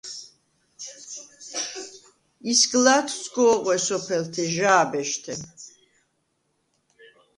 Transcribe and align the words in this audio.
ისგლა̄თვ 2.51 3.13
სგო̄ღვე 3.21 3.75
სოფელთე, 3.85 4.45
ჟა̄ბეშთე. 4.55 5.33